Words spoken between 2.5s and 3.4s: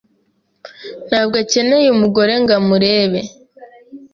amurebe.